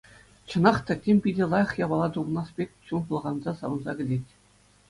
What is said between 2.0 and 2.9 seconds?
тупӑнас пек